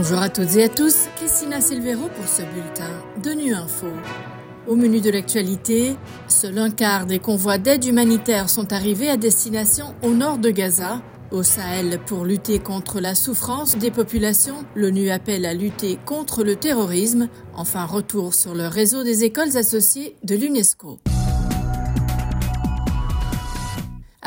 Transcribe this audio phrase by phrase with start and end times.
[0.00, 2.88] Bonjour à toutes et à tous, Christina Silvero pour ce bulletin
[3.20, 3.88] de Nu Info.
[4.68, 5.96] Au menu de l'actualité,
[6.28, 11.02] seul un quart des convois d'aide humanitaire sont arrivés à destination au nord de Gaza.
[11.32, 16.54] Au Sahel, pour lutter contre la souffrance des populations, l'ONU appelle à lutter contre le
[16.54, 17.28] terrorisme.
[17.56, 21.00] Enfin, retour sur le réseau des écoles associées de l'UNESCO.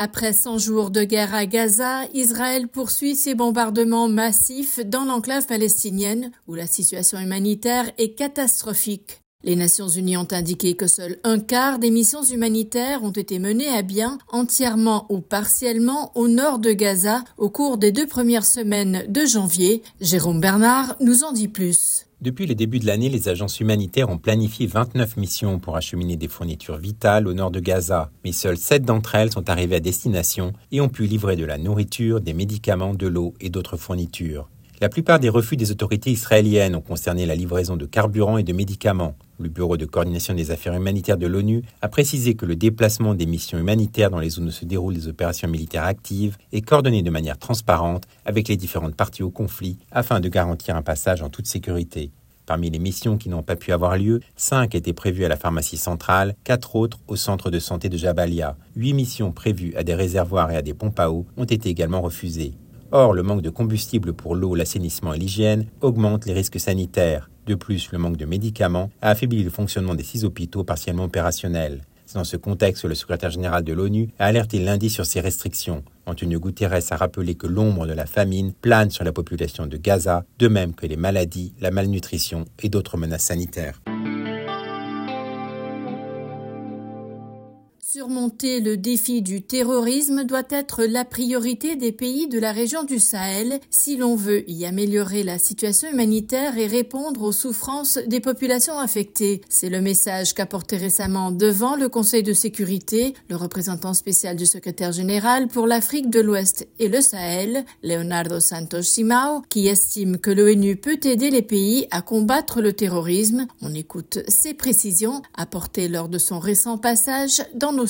[0.04, 6.32] Après 100 jours de guerre à Gaza, Israël poursuit ses bombardements massifs dans l'enclave palestinienne
[6.48, 9.20] où la situation humanitaire est catastrophique.
[9.44, 13.68] Les Nations Unies ont indiqué que seul un quart des missions humanitaires ont été menées
[13.68, 19.04] à bien entièrement ou partiellement au nord de Gaza au cours des deux premières semaines
[19.06, 19.84] de janvier.
[20.00, 22.06] Jérôme Bernard nous en dit plus.
[22.22, 26.28] Depuis le début de l'année, les agences humanitaires ont planifié 29 missions pour acheminer des
[26.28, 30.52] fournitures vitales au nord de Gaza, mais seules 7 d'entre elles sont arrivées à destination
[30.70, 34.48] et ont pu livrer de la nourriture, des médicaments, de l'eau et d'autres fournitures.
[34.80, 38.52] La plupart des refus des autorités israéliennes ont concerné la livraison de carburant et de
[38.52, 39.16] médicaments.
[39.40, 43.26] Le Bureau de coordination des affaires humanitaires de l'ONU a précisé que le déplacement des
[43.26, 47.10] missions humanitaires dans les zones où se déroulent des opérations militaires actives est coordonné de
[47.10, 51.46] manière transparente avec les différentes parties au conflit afin de garantir un passage en toute
[51.46, 52.10] sécurité.
[52.46, 55.76] Parmi les missions qui n'ont pas pu avoir lieu, cinq étaient prévues à la pharmacie
[55.76, 58.56] centrale, quatre autres au centre de santé de Jabalia.
[58.74, 62.00] Huit missions prévues à des réservoirs et à des pompes à eau ont été également
[62.00, 62.54] refusées.
[62.90, 67.30] Or, le manque de combustible pour l'eau, l'assainissement et l'hygiène augmente les risques sanitaires.
[67.46, 71.82] De plus, le manque de médicaments a affaibli le fonctionnement des six hôpitaux partiellement opérationnels.
[72.14, 75.82] Dans ce contexte le secrétaire général de l'ONU a alerté lundi sur ces restrictions.
[76.06, 80.24] Antonio Guterres a rappelé que l'ombre de la famine plane sur la population de Gaza,
[80.38, 83.80] de même que les maladies, la malnutrition et d'autres menaces sanitaires.
[87.92, 92.98] Surmonter le défi du terrorisme doit être la priorité des pays de la région du
[92.98, 98.78] Sahel si l'on veut y améliorer la situation humanitaire et répondre aux souffrances des populations
[98.78, 99.42] affectées.
[99.50, 104.46] C'est le message qu'a porté récemment devant le Conseil de sécurité le représentant spécial du
[104.46, 110.30] secrétaire général pour l'Afrique de l'Ouest et le Sahel, Leonardo Santos Simao, qui estime que
[110.30, 113.46] l'ONU peut aider les pays à combattre le terrorisme.
[113.60, 117.81] On écoute ses précisions apportées lors de son récent passage dans nos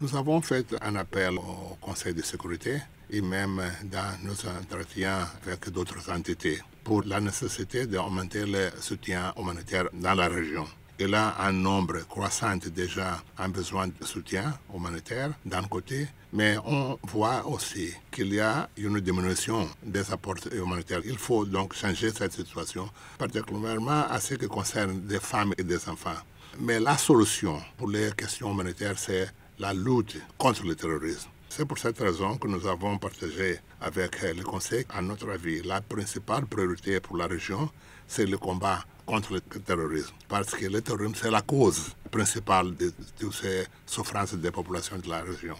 [0.00, 5.70] Nous avons fait un appel au Conseil de sécurité et même dans nos entretiens avec
[5.70, 10.66] d'autres entités pour la nécessité d'augmenter le soutien humanitaire dans la région.
[10.98, 16.56] Il y a un nombre croissant déjà un besoin de soutien humanitaire d'un côté, mais
[16.64, 21.02] on voit aussi qu'il y a une diminution des apports humanitaires.
[21.04, 22.88] Il faut donc changer cette situation,
[23.18, 26.16] particulièrement à ce qui concerne des femmes et des enfants.
[26.60, 29.28] Mais la solution pour les questions humanitaires, c'est
[29.58, 31.28] la lutte contre le terrorisme.
[31.48, 35.80] C'est pour cette raison que nous avons partagé avec le Conseil, à notre avis, la
[35.80, 37.70] principale priorité pour la région,
[38.06, 40.14] c'est le combat contre le terrorisme.
[40.28, 45.08] Parce que le terrorisme, c'est la cause principale de toutes ces souffrances des populations de
[45.08, 45.56] la région.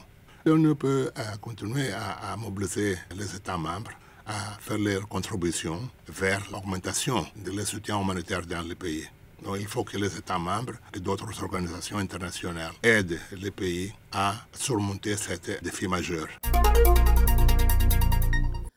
[0.46, 3.90] On peut euh, continuer à, à mobiliser les États membres
[4.26, 9.06] à faire leur contribution vers l'augmentation de soutien humanitaire dans le pays.
[9.58, 15.16] Il faut que les États membres et d'autres organisations internationales aident les pays à surmonter
[15.16, 16.26] cet défi majeur.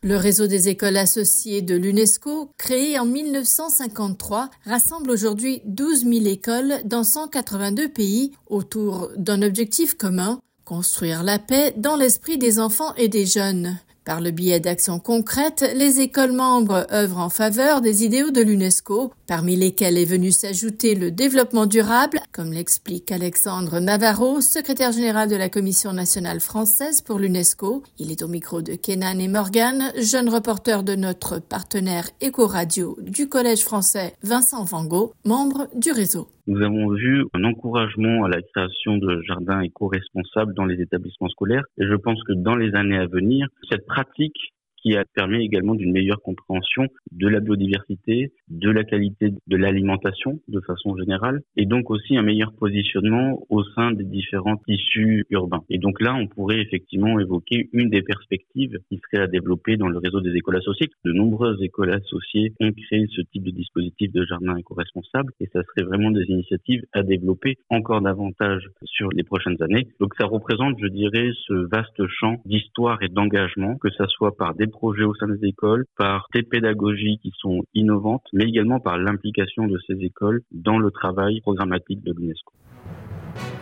[0.02, 6.76] Le réseau des écoles associées de l'UNESCO, créé en 1953, rassemble aujourd'hui 12 000 écoles
[6.86, 13.09] dans 182 pays autour d'un objectif commun, construire la paix dans l'esprit des enfants et
[13.09, 13.78] des jeunes.
[14.06, 19.12] Par le biais d'actions concrètes, les écoles membres œuvrent en faveur des idéaux de l'UNESCO,
[19.29, 25.35] parmi lesquels est venu s'ajouter le développement durable, comme l'explique Alexandre Navarro, secrétaire général de
[25.35, 27.84] la Commission nationale française pour l'UNESCO.
[28.00, 33.29] Il est au micro de Kenan et Morgan, jeune reporter de notre partenaire Eco-Radio du
[33.29, 36.28] Collège français Vincent Van Gogh, membre du réseau.
[36.47, 41.66] Nous avons vu un encouragement à la création de jardins éco-responsables dans les établissements scolaires
[41.78, 45.75] et je pense que dans les années à venir, cette pratique qui a permis également
[45.75, 51.66] d'une meilleure compréhension de la biodiversité, de la qualité de l'alimentation de façon générale, et
[51.66, 55.64] donc aussi un meilleur positionnement au sein des différents tissus urbains.
[55.70, 59.87] Et donc là, on pourrait effectivement évoquer une des perspectives qui serait à développer dans
[59.87, 60.90] le réseau des écoles associées.
[61.05, 65.61] De nombreuses écoles associées ont créé ce type de dispositif de jardin éco-responsable, et ça
[65.64, 69.87] serait vraiment des initiatives à développer encore davantage sur les prochaines années.
[69.99, 74.55] Donc ça représente, je dirais, ce vaste champ d'histoire et d'engagement, que ça soit par
[74.55, 78.98] des projets au sein des écoles, par des pédagogies qui sont innovantes, mais également par
[78.98, 82.54] l'implication de ces écoles dans le travail programmatique de l'UNESCO.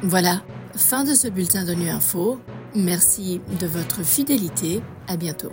[0.01, 0.41] Voilà,
[0.75, 2.39] fin de ce bulletin de Nu Info.
[2.75, 4.81] Merci de votre fidélité.
[5.07, 5.51] À bientôt.